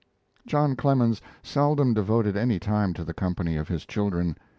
John 0.47 0.75
Clemens 0.75 1.21
seldom 1.43 1.93
devoted 1.93 2.35
any 2.35 2.57
time 2.59 2.95
to 2.95 3.03
the 3.03 3.13
company 3.13 3.55
of 3.55 3.67
his 3.67 3.85
children. 3.85 4.35